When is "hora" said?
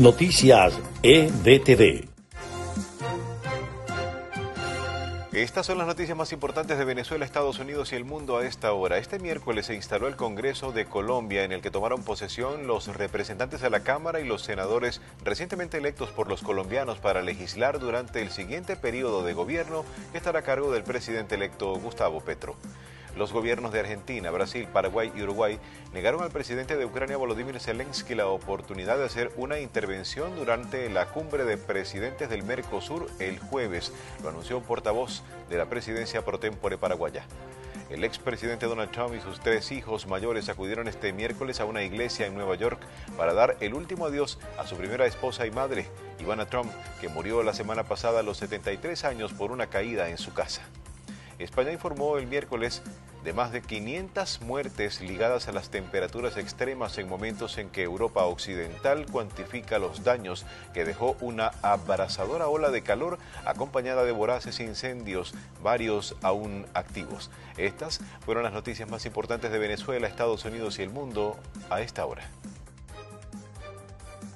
8.72-8.96, 72.06-72.28